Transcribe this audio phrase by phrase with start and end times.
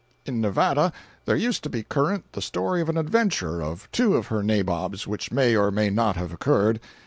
[0.25, 0.91] In Nevada
[1.25, 5.05] there used to be current the story of an adventure of two of her nabobs,
[5.05, 6.79] which may or may not have occurred.